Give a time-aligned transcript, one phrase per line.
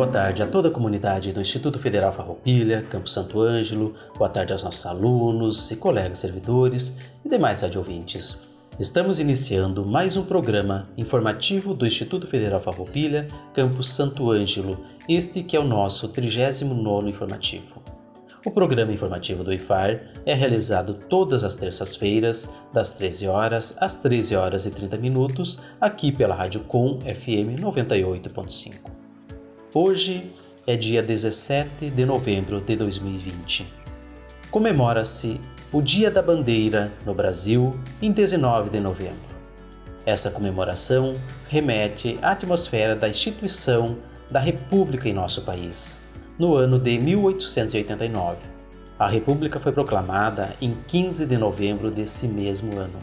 [0.00, 4.50] Boa tarde a toda a comunidade do Instituto Federal Farroupilha, Campo Santo Ângelo, boa tarde
[4.50, 8.48] aos nossos alunos e colegas servidores e demais ouvintes.
[8.78, 15.54] Estamos iniciando mais um programa informativo do Instituto Federal Farroupilha, Campo Santo Ângelo, este que
[15.54, 17.82] é o nosso 39º informativo.
[18.46, 24.34] O programa informativo do IFAR é realizado todas as terças-feiras, das 13 horas às 13
[24.34, 28.99] horas e 30 minutos, aqui pela Rádio Com FM 98.5.
[29.72, 30.32] Hoje
[30.66, 33.72] é dia 17 de novembro de 2020.
[34.50, 35.40] Comemora-se
[35.72, 39.30] o Dia da Bandeira no Brasil em 19 de novembro.
[40.04, 41.14] Essa comemoração
[41.48, 43.96] remete à atmosfera da instituição
[44.28, 48.38] da República em nosso país, no ano de 1889.
[48.98, 52.98] A República foi proclamada em 15 de novembro desse mesmo ano.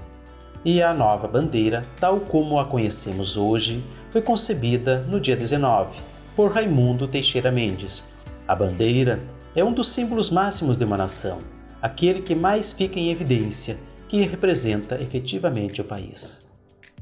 [0.66, 6.52] E a nova bandeira, tal como a conhecemos hoje, foi concebida no dia 19 por
[6.52, 8.04] Raimundo Teixeira Mendes.
[8.48, 9.20] A bandeira
[9.56, 11.40] é um dos símbolos máximos de uma nação,
[11.82, 13.76] aquele que mais fica em evidência,
[14.08, 16.56] que representa efetivamente o país.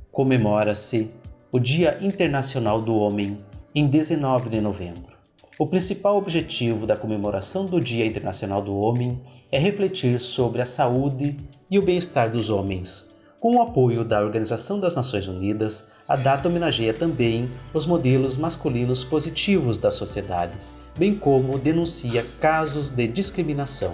[0.09, 1.11] Comemora-se
[1.51, 3.37] o Dia Internacional do Homem
[3.75, 5.17] em 19 de novembro.
[5.59, 11.35] O principal objetivo da comemoração do Dia Internacional do Homem é refletir sobre a saúde
[11.69, 13.14] e o bem-estar dos homens,
[13.45, 19.03] com o apoio da Organização das Nações Unidas, a data homenageia também os modelos masculinos
[19.03, 20.53] positivos da sociedade,
[20.97, 23.93] bem como denuncia casos de discriminação.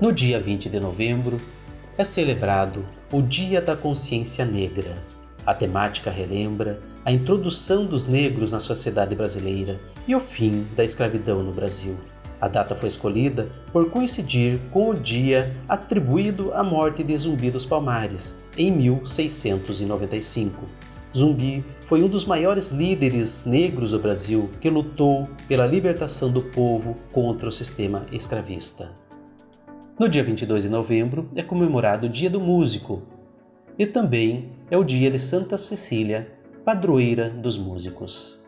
[0.00, 1.40] No dia 20 de novembro
[1.96, 4.90] é celebrado o Dia da Consciência Negra.
[5.46, 9.78] A temática relembra a introdução dos negros na sociedade brasileira
[10.08, 11.96] e o fim da escravidão no Brasil.
[12.44, 17.64] A data foi escolhida por coincidir com o dia atribuído à morte de Zumbi dos
[17.64, 20.66] Palmares, em 1695.
[21.16, 26.98] Zumbi foi um dos maiores líderes negros do Brasil que lutou pela libertação do povo
[27.14, 28.90] contra o sistema escravista.
[29.98, 33.04] No dia 22 de novembro é comemorado o Dia do Músico
[33.78, 36.30] e também é o dia de Santa Cecília,
[36.62, 38.44] padroeira dos músicos.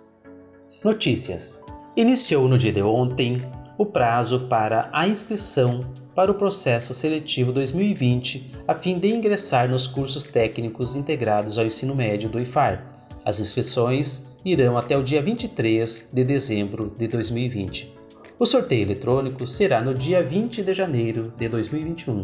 [0.84, 1.63] Notícias:
[1.97, 3.41] Iniciou no dia de ontem
[3.79, 9.87] o prazo para a inscrição para o processo seletivo 2020 a fim de ingressar nos
[9.87, 13.07] cursos técnicos integrados ao ensino médio do IFAR.
[13.25, 17.95] As inscrições irão até o dia 23 de dezembro de 2020.
[18.39, 22.23] O sorteio eletrônico será no dia 20 de janeiro de 2021.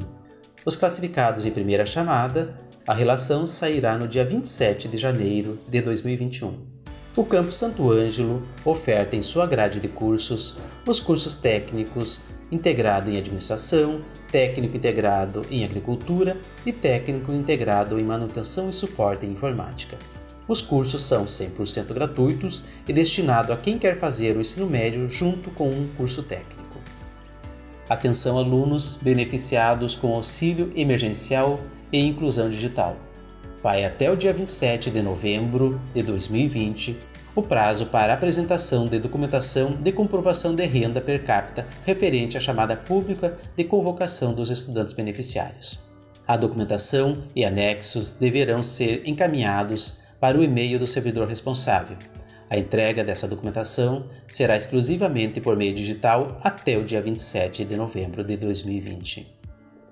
[0.64, 6.71] Os classificados em primeira chamada, a relação sairá no dia 27 de janeiro de 2021
[7.14, 10.56] o Campo Santo Ângelo oferta em sua grade de cursos
[10.86, 18.70] os cursos técnicos integrado em administração, técnico integrado em agricultura e técnico integrado em manutenção
[18.70, 19.98] e suporte em informática.
[20.48, 25.50] Os cursos são 100% gratuitos e destinados a quem quer fazer o ensino médio junto
[25.50, 26.80] com um curso técnico.
[27.90, 31.60] Atenção alunos beneficiados com auxílio emergencial
[31.92, 32.96] e inclusão digital
[33.62, 36.98] vai até o dia 27 de novembro de 2020
[37.34, 42.76] o prazo para apresentação de documentação de comprovação de renda per capita referente à chamada
[42.76, 45.80] pública de convocação dos estudantes beneficiários.
[46.26, 51.96] A documentação e anexos deverão ser encaminhados para o e-mail do servidor responsável.
[52.50, 58.22] A entrega dessa documentação será exclusivamente por meio digital até o dia 27 de novembro
[58.22, 59.26] de 2020.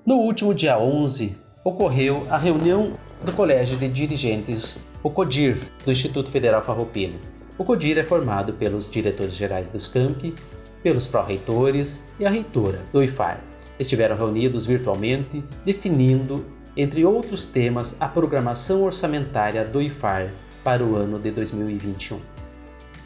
[0.04, 2.92] No último dia 11, ocorreu a reunião
[3.24, 7.18] do Colégio de Dirigentes, o CODIR, do Instituto Federal Farroupilha.
[7.58, 10.34] O CODIR é formado pelos diretores gerais dos campi,
[10.82, 13.44] pelos pró-reitores e a reitora do IFAR.
[13.78, 20.30] Estiveram reunidos virtualmente, definindo, entre outros temas, a programação orçamentária do IFAR
[20.64, 22.20] para o ano de 2021.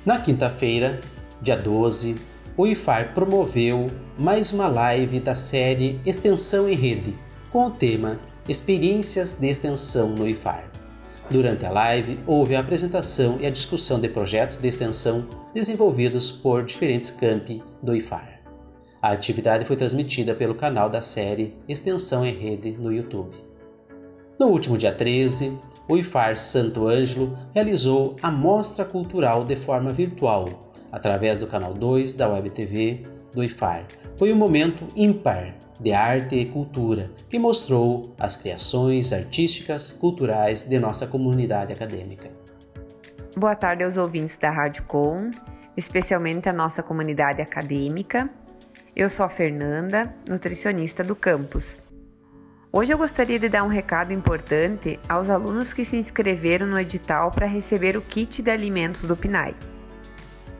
[0.06, 1.00] Na quinta-feira,
[1.43, 2.15] dia 12,
[2.56, 7.17] o IFAR promoveu mais uma live da série Extensão em Rede,
[7.50, 10.69] com o tema Experiências de extensão no IFAR.
[11.31, 16.62] Durante a live, houve a apresentação e a discussão de projetos de extensão desenvolvidos por
[16.62, 18.43] diferentes campi do IFAR.
[19.00, 23.35] A atividade foi transmitida pelo canal da série Extensão em Rede no YouTube.
[24.38, 25.58] No último dia 13,
[25.88, 32.12] o IFAR Santo Ângelo realizou a Mostra Cultural de forma virtual, através do canal 2
[32.12, 33.05] da Web TV
[33.35, 33.87] do IFAR.
[34.19, 40.79] Foi um momento ímpar de arte e cultura que mostrou as criações artísticas culturais de
[40.79, 42.31] nossa comunidade acadêmica.
[43.37, 45.31] Boa tarde aos ouvintes da Rádio Com,
[45.76, 48.31] especialmente a nossa comunidade acadêmica.
[48.94, 51.81] Eu sou a Fernanda, nutricionista do campus.
[52.73, 57.31] Hoje eu gostaria de dar um recado importante aos alunos que se inscreveram no edital
[57.31, 59.55] para receber o kit de alimentos do PNAE.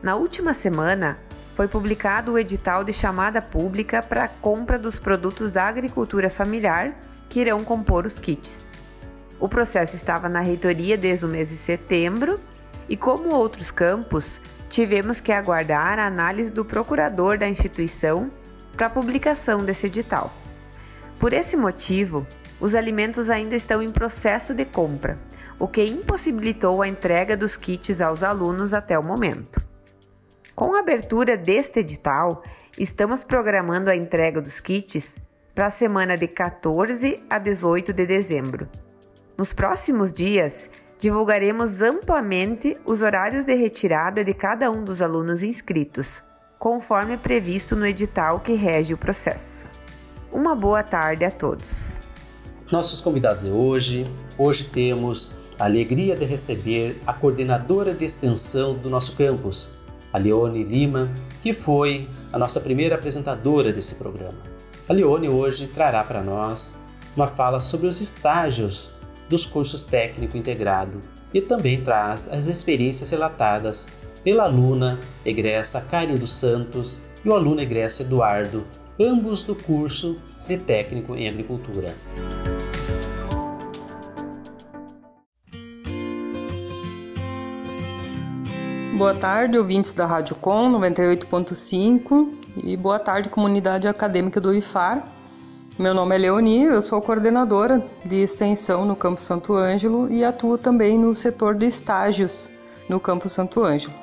[0.01, 1.17] Na última semana,
[1.55, 6.93] foi publicado o edital de chamada pública para a compra dos produtos da agricultura familiar
[7.29, 8.63] que irão compor os kits.
[9.39, 12.39] O processo estava na reitoria desde o mês de setembro
[12.89, 18.29] e, como outros campos, tivemos que aguardar a análise do procurador da instituição
[18.75, 20.33] para a publicação desse edital.
[21.17, 22.27] Por esse motivo,
[22.59, 25.17] os alimentos ainda estão em processo de compra,
[25.57, 29.64] o que impossibilitou a entrega dos kits aos alunos até o momento.
[30.55, 32.41] Com a abertura deste edital,
[32.79, 35.19] estamos programando a entrega dos kits
[35.53, 38.69] para a semana de 14 a 18 de dezembro.
[39.37, 46.23] Nos próximos dias, divulgaremos amplamente os horários de retirada de cada um dos alunos inscritos,
[46.57, 49.67] conforme previsto no edital que rege o processo.
[50.31, 51.99] Uma boa tarde a todos.
[52.71, 54.05] Nossos convidados de hoje,
[54.37, 59.74] hoje temos a alegria de receber a coordenadora de extensão do nosso campus,
[60.15, 61.11] a Leone Lima,
[61.43, 64.37] que foi a nossa primeira apresentadora desse programa.
[64.87, 66.77] A Leone hoje trará para nós
[67.17, 68.91] uma fala sobre os estágios
[69.27, 71.01] dos cursos técnico integrado
[71.33, 73.89] e também traz as experiências relatadas
[74.23, 78.65] pela aluna egressa Karen dos Santos e o aluno egresso Eduardo
[78.97, 80.17] ambos do curso
[80.47, 81.93] de técnico em agricultura.
[88.95, 92.29] Boa tarde, ouvintes da Rádio Com 98.5
[92.63, 95.05] e boa tarde, comunidade acadêmica do IFAR.
[95.77, 100.57] Meu nome é Leoni, eu sou coordenadora de extensão no Campo Santo Ângelo e atuo
[100.57, 102.49] também no setor de estágios
[102.87, 103.93] no Campo Santo Ângelo.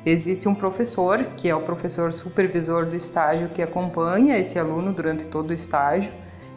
[0.04, 5.26] Existe um professor, que é o professor supervisor do estágio, que acompanha esse aluno durante
[5.26, 6.12] todo o estágio.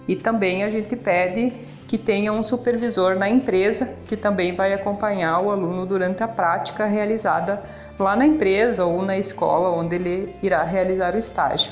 [0.08, 1.52] E também a gente pede
[1.88, 6.86] que tenha um supervisor na empresa, que também vai acompanhar o aluno durante a prática
[6.86, 7.64] realizada
[7.98, 11.72] lá na empresa ou na escola onde ele irá realizar o estágio.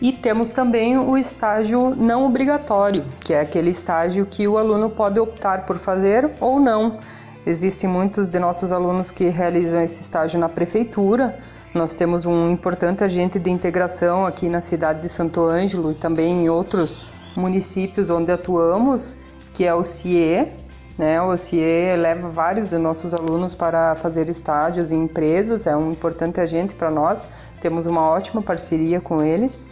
[0.00, 5.18] E temos também o estágio não obrigatório, que é aquele estágio que o aluno pode
[5.18, 6.98] optar por fazer ou não.
[7.46, 11.38] Existem muitos de nossos alunos que realizam esse estágio na prefeitura.
[11.72, 16.44] Nós temos um importante agente de integração aqui na cidade de Santo Ângelo e também
[16.44, 19.18] em outros municípios onde atuamos,
[19.52, 20.48] que é o CIE.
[20.96, 21.20] Né?
[21.20, 26.40] O CIE leva vários de nossos alunos para fazer estágios em empresas, é um importante
[26.40, 27.28] agente para nós.
[27.60, 29.66] Temos uma ótima parceria com eles.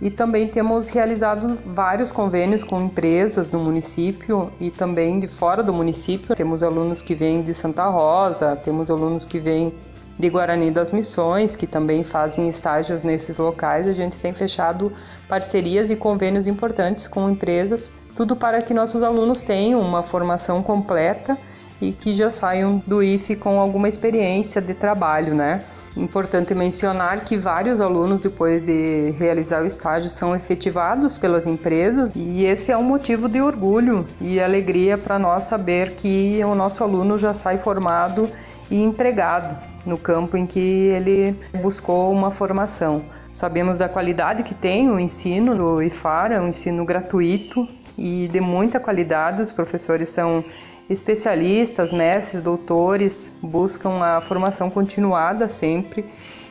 [0.00, 5.72] E também temos realizado vários convênios com empresas no município e também de fora do
[5.72, 6.34] município.
[6.34, 9.72] Temos alunos que vêm de Santa Rosa, temos alunos que vêm
[10.18, 13.88] de Guarani das Missões, que também fazem estágios nesses locais.
[13.88, 14.92] A gente tem fechado
[15.28, 21.36] parcerias e convênios importantes com empresas, tudo para que nossos alunos tenham uma formação completa
[21.80, 25.64] e que já saiam do IFE com alguma experiência de trabalho, né?
[25.96, 32.44] Importante mencionar que vários alunos, depois de realizar o estágio, são efetivados pelas empresas e
[32.44, 37.18] esse é um motivo de orgulho e alegria para nós saber que o nosso aluno
[37.18, 38.30] já sai formado
[38.70, 43.04] e empregado no campo em que ele buscou uma formação.
[43.30, 48.40] Sabemos da qualidade que tem o ensino do IFAR, é um ensino gratuito e de
[48.40, 49.40] muita qualidade.
[49.40, 50.44] Os professores são
[50.88, 56.04] especialistas, mestres, doutores, buscam a formação continuada sempre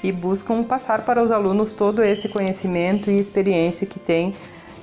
[0.04, 4.34] e buscam passar para os alunos todo esse conhecimento e experiência que têm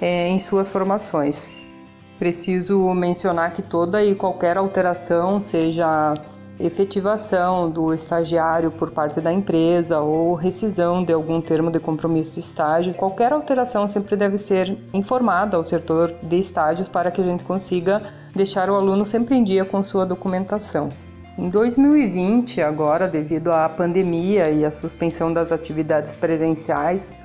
[0.00, 1.50] é, em suas formações.
[2.18, 6.14] Preciso mencionar que toda e qualquer alteração, seja
[6.60, 12.40] efetivação do estagiário por parte da empresa ou rescisão de algum termo de compromisso de
[12.40, 17.44] estágio, qualquer alteração sempre deve ser informada ao setor de estágios para que a gente
[17.44, 18.02] consiga
[18.34, 20.88] deixar o aluno sempre em dia com sua documentação.
[21.38, 27.16] Em 2020, agora, devido à pandemia e à suspensão das atividades presenciais,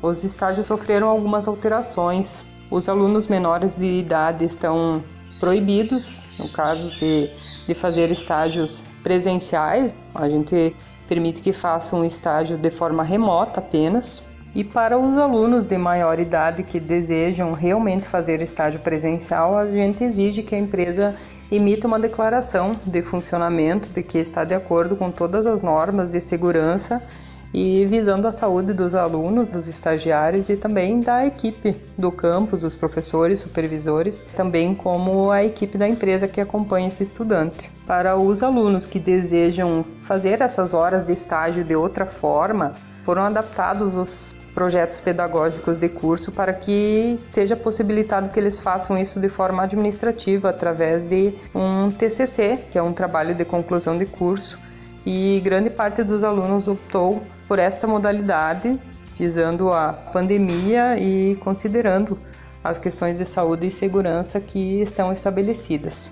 [0.00, 2.44] os estágios sofreram algumas alterações.
[2.70, 5.02] Os alunos menores de idade estão
[5.38, 7.30] proibidos, no caso de,
[7.66, 10.74] de fazer estágios presenciais, a gente
[11.08, 14.28] permite que façam um estágio de forma remota apenas.
[14.54, 20.02] E para os alunos de maior idade que desejam realmente fazer estágio presencial, a gente
[20.02, 21.14] exige que a empresa
[21.52, 26.20] emita uma declaração de funcionamento de que está de acordo com todas as normas de
[26.20, 27.06] segurança
[27.56, 32.74] e visando a saúde dos alunos, dos estagiários e também da equipe do campus, dos
[32.74, 37.70] professores, supervisores, também como a equipe da empresa que acompanha esse estudante.
[37.86, 42.74] Para os alunos que desejam fazer essas horas de estágio de outra forma,
[43.06, 49.18] foram adaptados os projetos pedagógicos de curso para que seja possibilitado que eles façam isso
[49.18, 54.58] de forma administrativa através de um TCC, que é um trabalho de conclusão de curso,
[55.06, 58.78] e grande parte dos alunos optou por esta modalidade,
[59.14, 62.18] visando a pandemia e considerando
[62.62, 66.10] as questões de saúde e segurança que estão estabelecidas.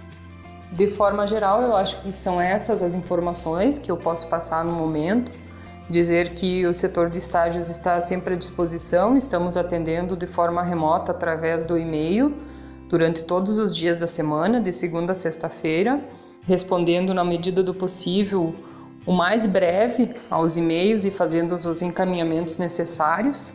[0.73, 4.73] De forma geral, eu acho que são essas as informações que eu posso passar no
[4.73, 5.31] momento
[5.89, 11.13] dizer que o setor de estágios está sempre à disposição, estamos atendendo de forma remota
[11.13, 12.35] através do e-mail
[12.89, 16.01] durante todos os dias da semana, de segunda a sexta-feira,
[16.47, 18.55] respondendo na medida do possível
[19.07, 23.53] o mais breve aos e-mails e fazendo os encaminhamentos necessários.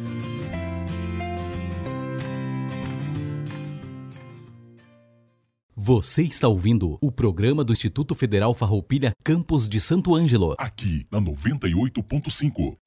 [5.84, 10.54] Você está ouvindo o programa do Instituto Federal Farroupilha Campos de Santo Ângelo.
[10.60, 12.78] Aqui na 98.5.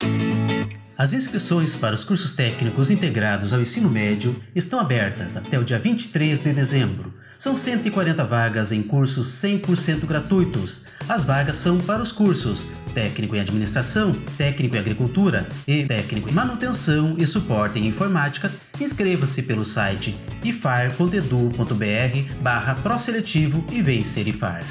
[0.97, 5.77] As inscrições para os cursos técnicos integrados ao ensino médio estão abertas até o dia
[5.77, 7.13] 23 de dezembro.
[7.39, 10.87] São 140 vagas em cursos 100% gratuitos.
[11.09, 16.33] As vagas são para os cursos Técnico em Administração, Técnico em Agricultura e Técnico em
[16.33, 18.53] Manutenção e Suporte em Informática.
[18.81, 20.15] Inscreva-se pelo site
[20.45, 24.65] ifar.edu.br barra proseletivo e vem ser IFAR.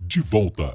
[0.00, 0.74] De volta.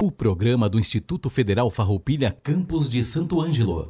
[0.00, 3.88] O programa do Instituto Federal Farroupilha Campos de Santo Ângelo.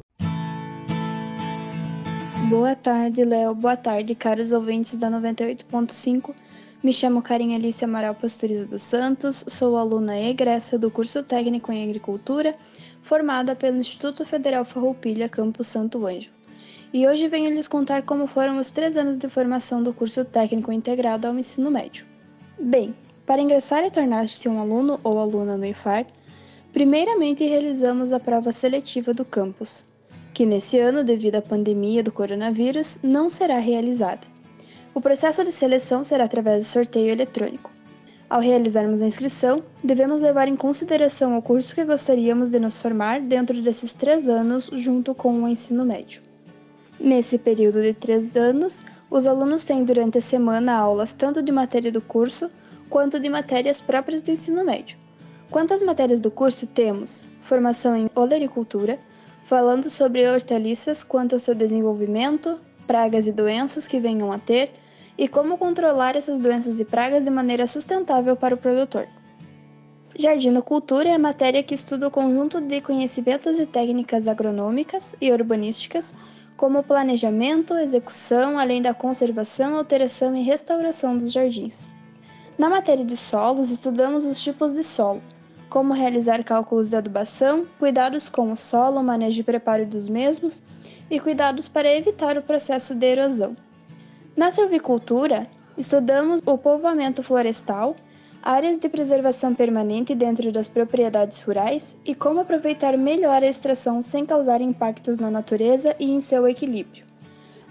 [2.49, 3.53] Boa tarde, Léo.
[3.53, 6.33] Boa tarde, caros ouvintes da 98.5.
[6.81, 11.83] Me chamo Karin Alice Amaral Pastoriza dos Santos, sou aluna egressa do curso técnico em
[11.83, 12.55] agricultura,
[13.03, 16.33] formada pelo Instituto Federal Farroupilha, Campus Santo Ângelo.
[16.91, 20.71] E hoje venho lhes contar como foram os três anos de formação do curso técnico
[20.71, 22.03] integrado ao ensino médio.
[22.59, 22.95] Bem,
[23.27, 26.07] para ingressar e tornar-se um aluno ou aluna no IFAR,
[26.73, 29.85] primeiramente realizamos a prova seletiva do campus,
[30.33, 34.27] que nesse ano, devido à pandemia do coronavírus, não será realizada.
[34.93, 37.71] O processo de seleção será através de sorteio eletrônico.
[38.29, 43.21] Ao realizarmos a inscrição, devemos levar em consideração o curso que gostaríamos de nos formar
[43.21, 46.21] dentro desses três anos, junto com o ensino médio.
[46.99, 51.91] Nesse período de três anos, os alunos têm durante a semana aulas tanto de matéria
[51.91, 52.51] do curso
[52.89, 54.97] quanto de matérias próprias do ensino médio.
[55.49, 58.99] Quanto às matérias do curso, temos formação em olericultura,
[59.49, 64.69] falando sobre hortaliças quanto ao seu desenvolvimento, pragas e doenças que venham a ter
[65.17, 69.07] e como controlar essas doenças e pragas de maneira sustentável para o produtor.
[70.15, 76.13] Jardinocultura é a matéria que estuda o conjunto de conhecimentos e técnicas agronômicas e urbanísticas
[76.55, 81.87] como planejamento, execução, além da conservação, alteração e restauração dos jardins.
[82.55, 85.23] Na matéria de solos, estudamos os tipos de solo,
[85.69, 90.63] como realizar cálculos de adubação, cuidados com o solo, manejo e preparo dos mesmos
[91.09, 93.55] e cuidados para evitar o processo de erosão.
[94.35, 95.47] Na silvicultura,
[95.77, 97.95] estudamos o povoamento florestal,
[98.41, 104.25] áreas de preservação permanente dentro das propriedades rurais e como aproveitar melhor a extração sem
[104.25, 107.05] causar impactos na natureza e em seu equilíbrio.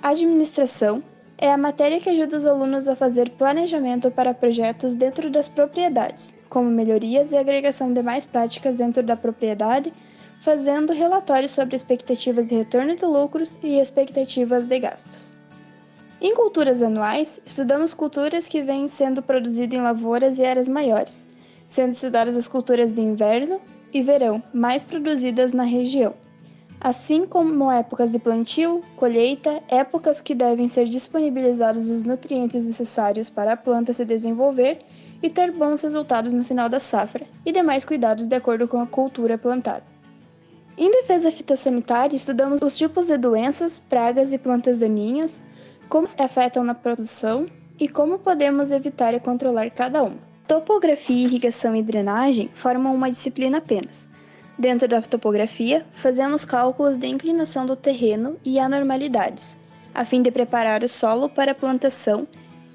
[0.02, 1.02] Administração
[1.40, 6.34] é a matéria que ajuda os alunos a fazer planejamento para projetos dentro das propriedades,
[6.48, 9.92] como melhorias e agregação de mais práticas dentro da propriedade,
[10.40, 15.32] fazendo relatórios sobre expectativas de retorno de lucros e expectativas de gastos.
[16.20, 21.28] Em culturas anuais, estudamos culturas que vêm sendo produzidas em lavouras e áreas maiores,
[21.64, 23.60] sendo estudadas as culturas de inverno
[23.94, 26.14] e verão mais produzidas na região,
[26.80, 33.52] assim como épocas de plantio, colheita, épocas que devem ser disponibilizados os nutrientes necessários para
[33.52, 34.78] a planta se desenvolver
[35.22, 38.86] e ter bons resultados no final da safra, e demais cuidados de acordo com a
[38.86, 39.82] cultura plantada.
[40.76, 45.40] Em defesa fitossanitária, estudamos os tipos de doenças, pragas e plantas daninhas,
[45.88, 47.46] como afetam na produção
[47.80, 50.18] e como podemos evitar e controlar cada uma.
[50.46, 54.08] Topografia, irrigação e drenagem formam uma disciplina apenas.
[54.58, 59.56] Dentro da topografia, fazemos cálculos de inclinação do terreno e anormalidades,
[59.94, 62.26] a fim de preparar o solo para a plantação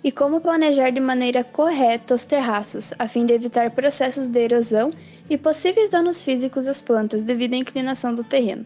[0.01, 4.93] e como planejar de maneira correta os terraços, a fim de evitar processos de erosão
[5.29, 8.65] e possíveis danos físicos às plantas devido à inclinação do terreno.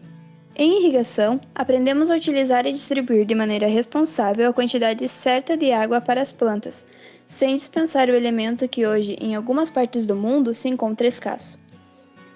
[0.54, 6.00] Em irrigação, aprendemos a utilizar e distribuir de maneira responsável a quantidade certa de água
[6.00, 6.86] para as plantas,
[7.26, 11.67] sem dispensar o elemento que hoje, em algumas partes do mundo, se encontra escasso.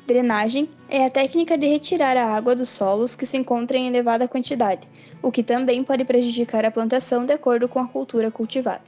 [0.06, 4.26] Drenagem é a técnica de retirar a água dos solos que se encontra em elevada
[4.26, 4.88] quantidade,
[5.22, 8.82] o que também pode prejudicar a plantação de acordo com a cultura cultivada.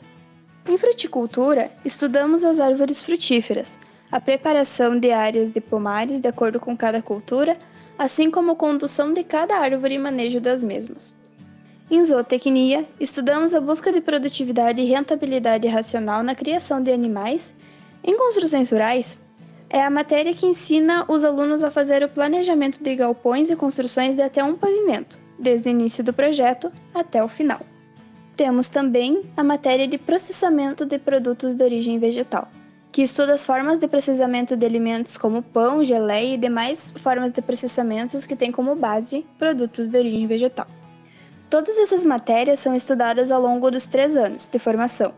[0.69, 3.79] Em fruticultura, estudamos as árvores frutíferas,
[4.11, 7.57] a preparação de áreas de pomares de acordo com cada cultura,
[7.97, 11.15] assim como a condução de cada árvore e manejo das mesmas.
[11.89, 17.55] Em zootecnia, estudamos a busca de produtividade e rentabilidade racional na criação de animais.
[18.03, 19.19] Em construções rurais,
[19.75, 24.15] é a matéria que ensina os alunos a fazer o planejamento de galpões e construções
[24.15, 27.59] de até um pavimento, desde o início do projeto até o final.
[28.37, 32.49] Temos também a matéria de processamento de produtos de origem vegetal
[32.93, 37.43] que estuda as formas de processamento de alimentos como pão, geleia e demais formas de
[37.43, 40.69] processamentos que têm como base produtos de origem vegetal.
[41.51, 45.13] Todas essas matérias são estudadas ao longo dos três anos de formação,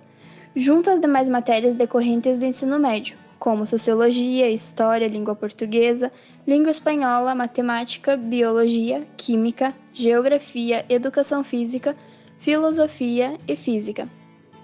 [0.54, 6.10] junto às demais matérias decorrentes do ensino médio, como sociologia, história, língua portuguesa,
[6.46, 11.96] língua espanhola, matemática, biologia, química, geografia, educação física,
[12.38, 14.08] filosofia e física.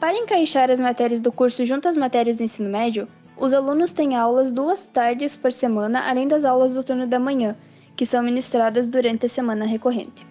[0.00, 3.06] Para encaixar as matérias do curso junto às matérias do ensino médio,
[3.36, 7.56] os alunos têm aulas duas tardes por semana, além das aulas do turno da manhã,
[7.96, 10.26] que são ministradas durante a semana recorrente.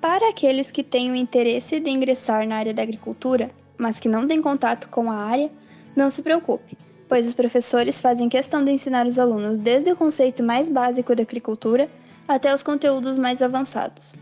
[0.00, 4.26] Para aqueles que têm o interesse de ingressar na área da agricultura, mas que não
[4.26, 5.50] têm contato com a área,
[5.96, 6.76] não se preocupe,
[7.14, 11.22] pois os professores fazem questão de ensinar os alunos desde o conceito mais básico da
[11.22, 11.88] agricultura
[12.26, 14.16] até os conteúdos mais avançados.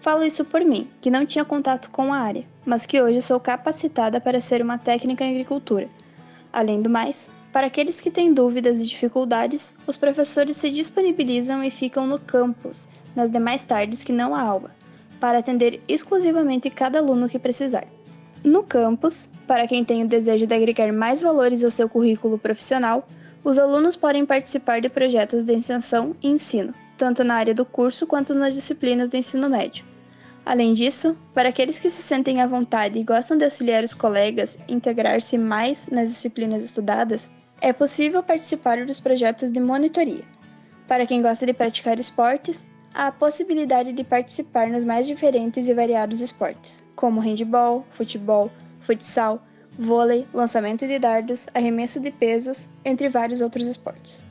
[0.00, 3.38] Falo isso por mim, que não tinha contato com a área, mas que hoje sou
[3.38, 5.88] capacitada para ser uma técnica em agricultura.
[6.52, 11.70] Além do mais, para aqueles que têm dúvidas e dificuldades, os professores se disponibilizam e
[11.70, 14.74] ficam no campus, nas demais tardes que não há aula,
[15.20, 17.86] para atender exclusivamente cada aluno que precisar.
[18.44, 23.08] No campus, para quem tem o desejo de agregar mais valores ao seu currículo profissional,
[23.42, 28.06] os alunos podem participar de projetos de extensão e ensino, tanto na área do curso
[28.06, 29.86] quanto nas disciplinas do ensino médio.
[30.44, 34.58] Além disso, para aqueles que se sentem à vontade e gostam de auxiliar os colegas
[34.68, 37.30] e integrar-se mais nas disciplinas estudadas,
[37.62, 40.24] é possível participar dos projetos de monitoria.
[40.86, 46.20] Para quem gosta de praticar esportes, a possibilidade de participar nos mais diferentes e variados
[46.20, 48.52] esportes, como handebol, futebol,
[48.82, 49.42] futsal,
[49.76, 54.22] vôlei, lançamento de dardos, arremesso de pesos, entre vários outros esportes.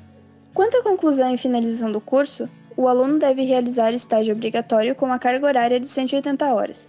[0.53, 2.47] Quanto à conclusão e finalização do curso,
[2.77, 6.87] o aluno deve realizar estágio obrigatório com uma carga horária de 180 horas,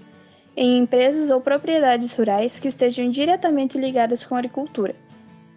[0.57, 4.95] em empresas ou propriedades rurais que estejam diretamente ligadas com a agricultura,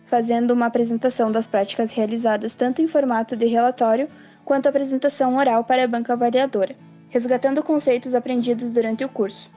[0.08, 4.08] fazendo uma apresentação das práticas realizadas tanto em formato de relatório
[4.48, 6.74] quanto apresentação oral para a banca avaliadora,
[7.10, 9.52] resgatando conceitos aprendidos durante o curso.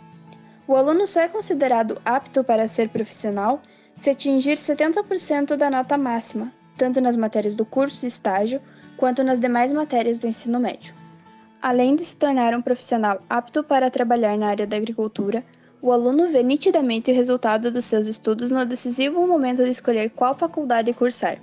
[0.66, 3.62] O aluno só é considerado apto para ser profissional
[3.94, 8.60] se atingir 70% da nota máxima, tanto nas matérias do curso e estágio
[8.96, 10.92] quanto nas demais matérias do ensino médio.
[11.62, 15.44] Além de se tornar um profissional apto para trabalhar na área da agricultura,
[15.80, 20.34] o aluno vê nitidamente o resultado dos seus estudos no decisivo momento de escolher qual
[20.34, 21.38] faculdade cursar.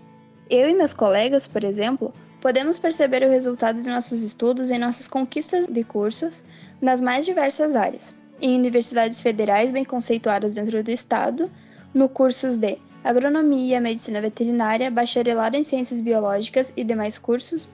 [0.50, 2.14] Eu e meus colegas, por exemplo,
[2.48, 6.46] podemos perceber o resultado de nossos estudos em nossas conquistas de cursos
[6.82, 11.52] nas mais diversas áreas, em universidades federais bem conceituadas dentro do estado,
[11.94, 17.68] no cursos de agronomia, medicina veterinária, bacharelado em ciências biológicas e demais cursos,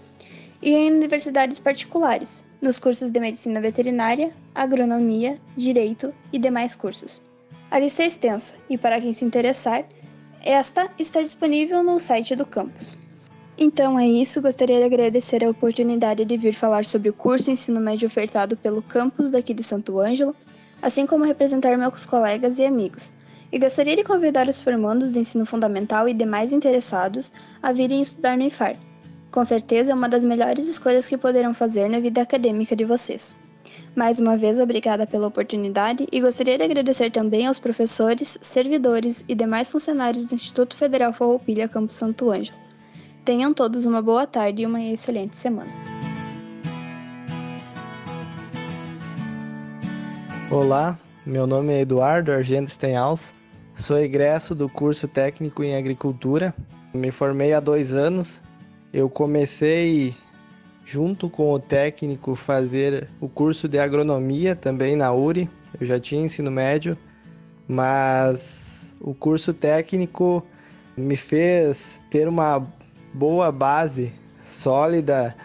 [0.60, 7.22] e em universidades particulares, nos cursos de medicina veterinária, agronomia, direito e demais cursos.
[7.70, 9.86] A lista é extensa e, para quem se interessar,
[10.44, 12.98] esta está disponível no site do campus.
[13.66, 17.80] Então é isso, gostaria de agradecer a oportunidade de vir falar sobre o curso Ensino
[17.80, 20.36] Médio ofertado pelo campus daqui de Santo Ângelo,
[20.82, 23.14] assim como representar meus colegas e amigos.
[23.50, 28.38] E gostaria de convidar os formandos do ensino fundamental e demais interessados a virem estudar
[28.38, 28.76] no IFAR,
[29.32, 33.34] com certeza é uma das melhores escolhas que poderão fazer na vida acadêmica de vocês.
[33.96, 39.34] Mais uma vez, obrigada pela oportunidade e gostaria de agradecer também aos professores, servidores e
[39.34, 42.63] demais funcionários do Instituto Federal Farroupilha Campo Santo Ângelo.
[43.26, 45.72] Tenham todos uma boa tarde e uma excelente semana.
[50.52, 53.34] Olá, meu nome é Eduardo Argento Stenhaus,
[53.76, 56.54] sou egresso do curso técnico em agricultura.
[56.94, 58.42] Me formei há dois anos
[58.94, 60.16] eu comecei
[60.86, 65.50] junto com o técnico fazer o curso de agronomia também na URI.
[65.80, 66.96] Eu já tinha ensino médio,
[67.68, 70.46] mas o curso técnico
[70.96, 72.64] me fez ter uma
[73.14, 74.12] boa base
[74.44, 75.36] sólida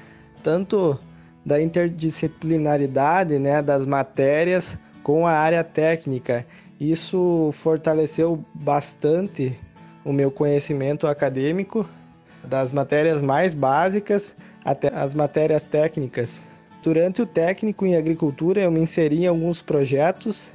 [0.43, 0.99] tanto
[1.45, 6.47] da interdisciplinaridade, né, das matérias com a área técnica.
[6.81, 9.59] Isso fortaleceu bastante
[10.05, 11.89] o meu conhecimento acadêmico
[12.45, 16.43] das matérias mais básicas até as matérias técnicas.
[16.83, 20.51] Durante o técnico em agricultura, eu me inseri em alguns projetos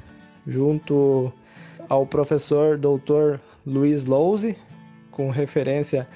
[0.47, 1.31] junto
[1.89, 3.39] ao professor Dr.
[3.65, 4.57] Luiz Louze,
[5.11, 6.07] com referência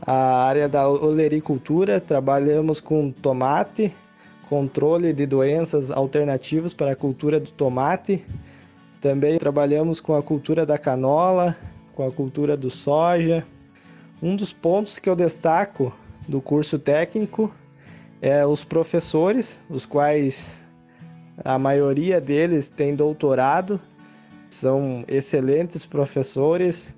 [0.00, 2.00] à área da olericultura.
[2.00, 3.94] Trabalhamos com tomate,
[4.48, 8.24] controle de doenças alternativos para a cultura do tomate.
[9.00, 11.56] Também trabalhamos com a cultura da canola,
[11.94, 13.44] com a cultura do soja,
[14.22, 15.92] um dos pontos que eu destaco
[16.26, 17.54] do curso técnico
[18.22, 20.62] é os professores, os quais
[21.44, 23.78] a maioria deles tem doutorado,
[24.48, 26.94] são excelentes professores.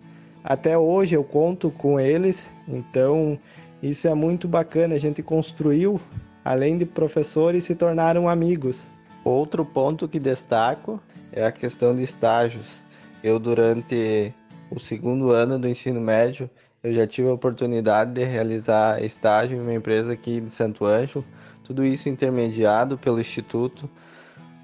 [0.49, 3.37] Até hoje eu conto com eles, então
[3.83, 4.95] isso é muito bacana.
[4.95, 6.01] A gente construiu,
[6.45, 8.87] além de professores, se tornaram amigos.
[9.25, 12.81] Outro ponto que destaco é a questão de estágios.
[13.25, 14.33] Eu, durante
[14.71, 16.49] o segundo ano do ensino médio,
[16.81, 21.25] eu já tive a oportunidade de realizar estágio em uma empresa aqui de Santo Ângelo,
[21.65, 23.91] tudo isso intermediado pelo Instituto,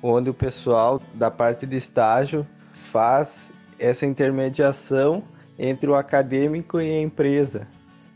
[0.01, 5.25] onde o pessoal da parte de estágio faz essa intermediação
[5.63, 7.69] entre o acadêmico e a empresa.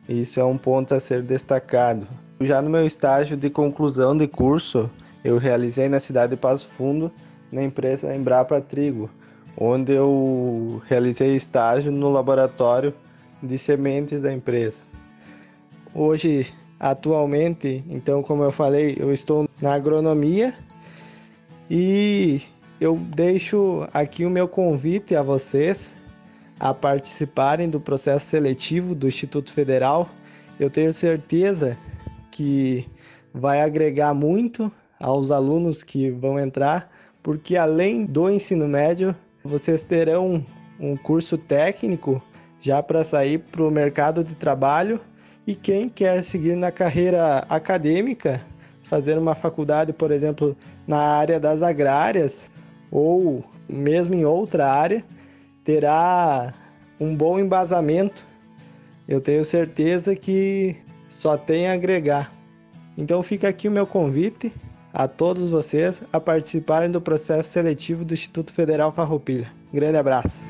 [0.09, 2.05] Isso é um ponto a ser destacado.
[2.41, 4.91] Já no meu estágio de conclusão de curso,
[5.25, 7.11] eu realizei na cidade de Passo Fundo,
[7.53, 9.09] na empresa Embrapa Trigo,
[9.57, 12.93] onde eu realizei estágio no laboratório
[13.41, 14.83] de sementes da empresa.
[15.95, 20.53] Hoje, atualmente, então, como eu falei, eu estou na agronomia
[21.71, 22.43] e
[22.81, 25.95] eu deixo aqui o meu convite a vocês
[26.59, 30.09] a participarem do processo seletivo do Instituto Federal.
[30.59, 31.77] Eu tenho certeza
[32.31, 32.89] que
[33.33, 36.91] vai agregar muito aos alunos que vão entrar,
[37.23, 39.15] porque além do ensino médio,
[39.45, 40.45] vocês terão
[40.81, 42.23] um curso técnico
[42.61, 45.01] já para sair para o mercado de trabalho.
[45.47, 48.41] E quem quer seguir na carreira acadêmica,
[48.83, 52.51] fazer uma faculdade, por exemplo, na área das agrárias
[52.91, 55.05] ou mesmo em outra área,
[55.67, 56.55] terá
[56.99, 58.25] um bom embasamento.
[59.07, 60.77] Eu tenho certeza que
[61.11, 62.33] só tem a agregar.
[62.97, 64.53] Então fica aqui o meu convite
[64.95, 69.53] a todos vocês a participarem do processo seletivo do Instituto Federal Farroupilha.
[69.75, 70.45] Grande abraço.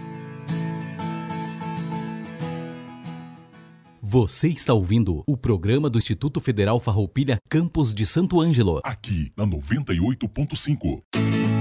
[4.03, 8.81] Você está ouvindo o programa do Instituto Federal Farroupilha Campos de Santo Ângelo.
[8.85, 11.56] Aqui na 98.5.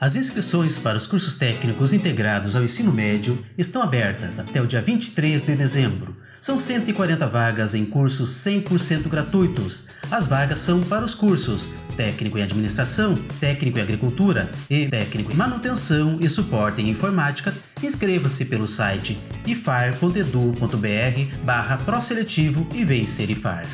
[0.00, 4.82] As inscrições para os cursos técnicos integrados ao ensino médio estão abertas até o dia
[4.82, 6.16] 23 de dezembro.
[6.40, 9.88] São 140 vagas em cursos 100% gratuitos.
[10.10, 15.36] As vagas são para os cursos Técnico em Administração, Técnico em Agricultura e Técnico em
[15.36, 17.54] Manutenção e Suporte em Informática.
[17.82, 23.66] Inscreva-se pelo site ifar.edu.br barra proseletivo e vem ser IFAR.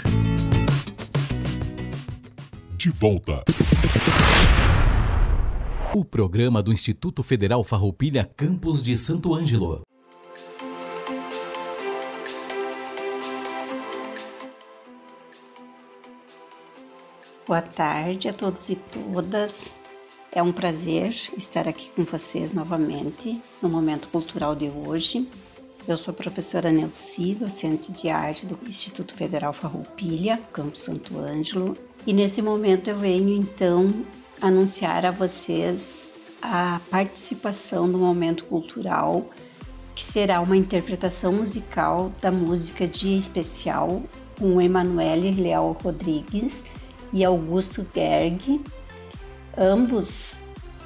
[2.83, 3.45] de volta.
[5.95, 9.83] O programa do Instituto Federal Farroupilha Campos de Santo Ângelo.
[17.47, 19.75] Boa tarde a todos e todas.
[20.33, 25.29] É um prazer estar aqui com vocês novamente no Momento Cultural de hoje.
[25.87, 31.77] Eu sou a professora Nelci, docente de arte do Instituto Federal Farroupilha, Campo Santo Ângelo,
[32.07, 33.93] e nesse momento eu venho então
[34.43, 39.31] anunciar a vocês a participação do momento cultural,
[39.95, 44.03] que será uma interpretação musical da música Dia Especial
[44.37, 46.65] com Emanuele Leal Rodrigues
[47.13, 48.61] e Augusto Gerg.
[49.57, 50.35] Ambos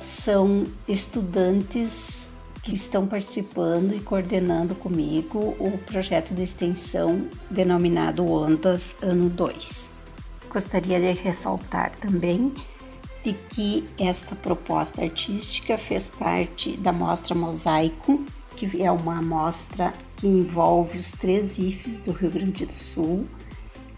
[0.01, 2.31] são estudantes
[2.63, 9.91] que estão participando e coordenando comigo o projeto de extensão denominado Ondas Ano 2.
[10.51, 12.53] Gostaria de ressaltar também
[13.27, 20.29] de que esta proposta artística fez parte da mostra Mosaico, que é uma mostra que
[20.29, 23.25] envolve os três IFES do Rio Grande do Sul,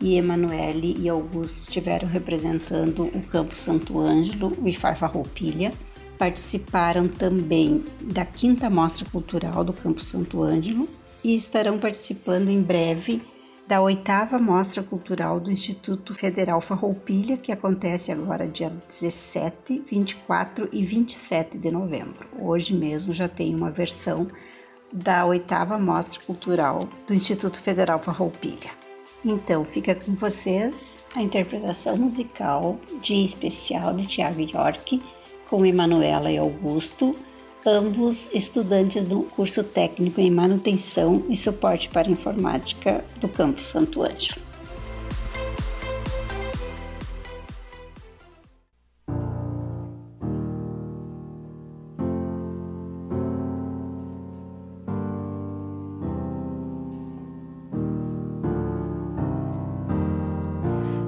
[0.01, 5.75] e Emanuele e Augusto estiveram representando o Campo Santo Ângelo e Farfarroupilha.
[6.17, 10.89] Participaram também da quinta Mostra Cultural do Campo Santo Ângelo
[11.23, 13.21] e estarão participando em breve
[13.69, 20.83] da oitava Mostra Cultural do Instituto Federal Farroupilha, que acontece agora dia 17, 24 e
[20.83, 22.27] 27 de novembro.
[22.41, 24.27] Hoje mesmo já tem uma versão
[24.91, 28.71] da oitava Mostra Cultural do Instituto Federal Farroupilha.
[29.23, 35.03] Então, fica com vocês a interpretação musical de especial de Tiago York
[35.51, 37.15] com Emanuela e Augusto
[37.67, 44.49] ambos estudantes do curso técnico em manutenção e suporte para informática do Campus Santo Ângelo.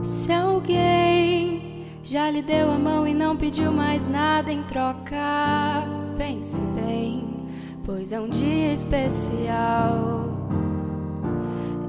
[0.03, 6.61] Se alguém já lhe deu a mão e não pediu mais nada em troca pense
[6.77, 7.49] bem,
[7.83, 10.29] pois é um dia especial.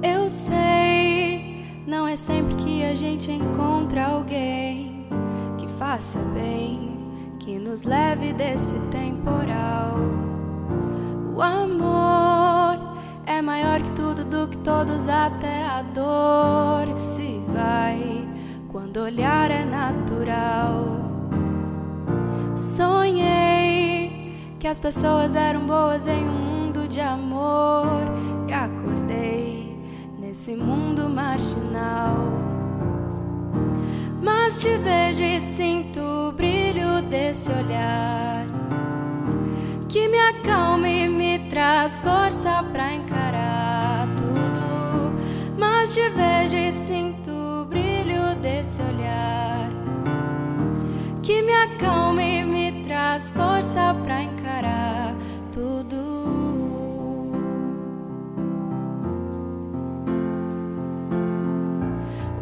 [0.02, 5.06] Eu sei, não é sempre que a gente encontra alguém
[5.58, 6.98] que faça bem,
[7.40, 9.98] que nos leve desse temporal.
[11.36, 12.80] O amor
[13.26, 18.26] é maior que tudo, do que todos, até a dor se vai
[18.70, 20.86] quando olhar é natural.
[22.56, 23.51] Sonhei
[24.62, 28.04] que as pessoas eram boas em um mundo de amor
[28.48, 29.76] e acordei
[30.20, 32.16] nesse mundo marginal.
[34.22, 38.46] Mas te vejo e sinto o brilho desse olhar
[39.90, 45.16] que me acalma e me traz força pra encarar tudo.
[45.58, 49.72] Mas te vejo e sinto o brilho desse olhar
[51.24, 54.41] que me acalma e me traz força pra encarar
[55.52, 55.96] tudo.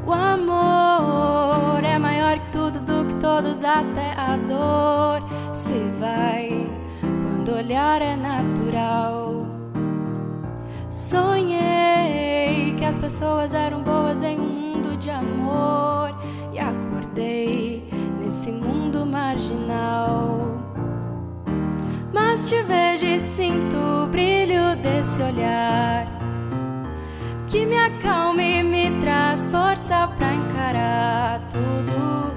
[0.05, 5.21] O amor é maior que tudo, do que todos, até a dor
[5.53, 6.67] se vai
[7.03, 9.45] quando olhar é natural.
[10.89, 16.13] Sonhei que as pessoas eram boas em um mundo de amor
[16.51, 17.88] e acordei
[18.19, 20.28] nesse mundo marginal.
[22.39, 26.08] Mas te vejo e sinto o brilho desse olhar
[27.45, 32.34] que me acalma e me traz força pra encarar tudo.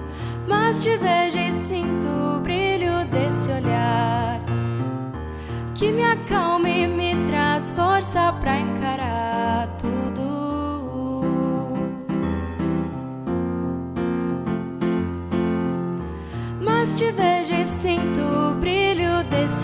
[0.48, 4.40] Mas te vejo e sinto o brilho desse olhar
[5.72, 10.01] que me acalma e me traz força pra encarar tudo.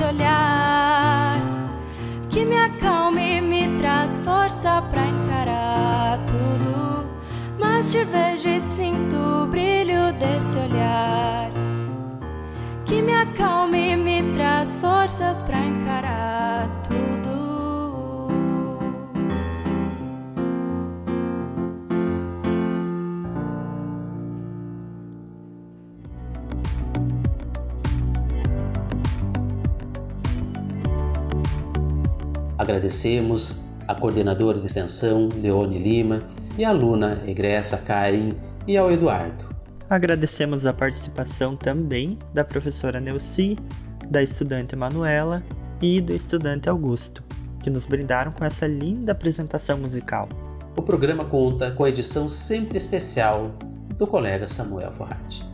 [0.08, 1.40] Olhar
[2.28, 7.08] que me acalma e me traz força pra encarar tudo.
[7.58, 11.50] Mas te vejo e sinto o brilho desse olhar
[12.84, 17.07] que me acalma e me traz forças pra encarar tudo.
[32.78, 36.20] Agradecemos a coordenadora de extensão, Leone Lima,
[36.56, 38.34] e a aluna egressa Karen
[38.68, 39.44] e ao Eduardo.
[39.90, 43.58] Agradecemos a participação também da professora Neuci,
[44.08, 45.42] da estudante Manuela
[45.82, 47.20] e do estudante Augusto,
[47.64, 50.28] que nos brindaram com essa linda apresentação musical.
[50.76, 53.50] O programa conta com a edição sempre especial
[53.96, 55.44] do colega Samuel Forrati.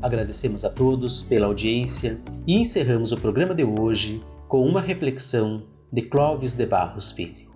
[0.00, 6.02] Agradecemos a todos pela audiência e encerramos o programa de hoje com uma reflexão de
[6.02, 7.54] Clóvis de Barros Filho.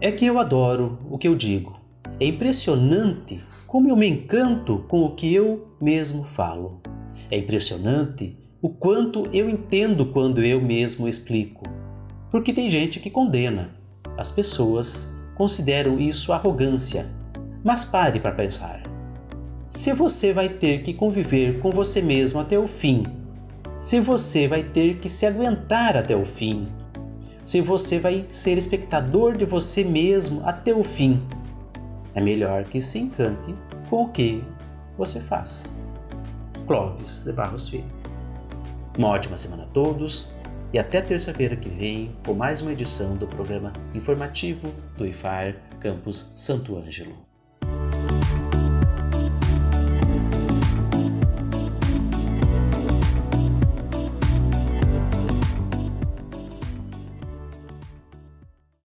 [0.00, 1.80] É que eu adoro o que eu digo.
[2.20, 6.80] É impressionante como eu me encanto com o que eu mesmo falo.
[7.28, 11.64] É impressionante o quanto eu entendo quando eu mesmo explico.
[12.30, 13.70] Porque tem gente que condena.
[14.16, 17.04] As pessoas consideram isso arrogância.
[17.64, 18.80] Mas pare para pensar.
[19.66, 23.02] Se você vai ter que conviver com você mesmo até o fim,
[23.74, 26.68] se você vai ter que se aguentar até o fim,
[27.44, 31.20] se você vai ser espectador de você mesmo até o fim,
[32.14, 33.54] é melhor que se encante
[33.88, 34.42] com o que
[34.96, 35.76] você faz.
[36.66, 37.90] Clóvis de Barros Filho.
[38.96, 40.32] Uma ótima semana a todos
[40.72, 46.32] e até terça-feira que vem com mais uma edição do programa informativo do IFAR Campus
[46.36, 47.31] Santo Ângelo.